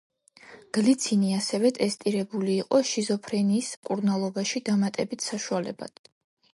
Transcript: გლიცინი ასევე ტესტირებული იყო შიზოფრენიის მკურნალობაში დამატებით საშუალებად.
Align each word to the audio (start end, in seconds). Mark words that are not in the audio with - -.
გლიცინი 0.77 1.29
ასევე 1.39 1.71
ტესტირებული 1.79 2.57
იყო 2.63 2.81
შიზოფრენიის 2.95 3.71
მკურნალობაში 3.83 4.67
დამატებით 4.73 5.31
საშუალებად. 5.33 6.09